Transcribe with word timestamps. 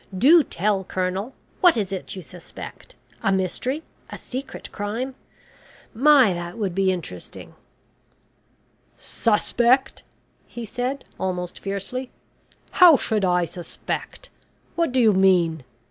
"Do 0.17 0.41
tell, 0.41 0.83
Colonel. 0.83 1.35
What 1.59 1.77
is 1.77 1.91
it 1.91 2.15
you 2.15 2.23
suspect? 2.23 2.95
A 3.21 3.31
mystery 3.31 3.83
a 4.09 4.17
secret 4.17 4.71
crime? 4.71 5.13
My, 5.93 6.33
that 6.33 6.57
would 6.57 6.73
be 6.73 6.91
interesting." 6.91 7.53
"Suspect!" 8.97 10.01
he 10.47 10.65
said, 10.65 11.05
almost 11.19 11.59
fiercely. 11.59 12.09
"How 12.71 12.97
should 12.97 13.23
I 13.23 13.45
suspect? 13.45 14.31
What 14.75 14.91
do 14.91 14.99
you 14.99 15.13
mean? 15.13 15.63